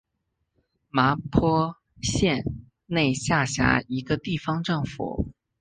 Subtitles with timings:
[0.89, 2.43] 麻坡县
[2.87, 5.27] 内下辖一个地方政府。